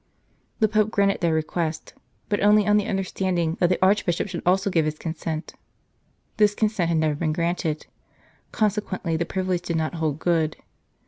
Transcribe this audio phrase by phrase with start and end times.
[0.61, 1.93] The Pope granted their request,
[2.27, 5.53] but only on the understanding that the Archbishop should also give his consent.
[6.37, 7.85] This consent had never been granted;
[8.51, 10.57] consequently the privilege did not hold good.